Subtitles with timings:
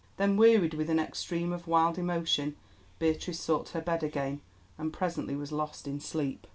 [0.17, 2.55] Then wearied with an extreme of wild emotion
[2.97, 4.41] Beatrice sought her bed again
[4.79, 6.47] and presently was lost in sleep.